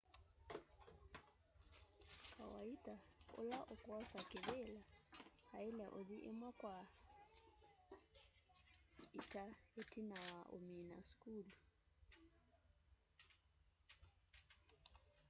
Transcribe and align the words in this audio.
kawaita 2.35 2.95
ula 3.39 3.59
ukwosa 3.73 4.19
kivila 4.29 4.79
aile 5.57 5.85
uthi 5.99 6.17
imwe 6.29 6.49
kwa 6.59 6.75
ita 9.19 9.43
itina 9.81 10.17
wa 10.29 10.39
umina 10.55 10.95
sukulu 11.07 11.53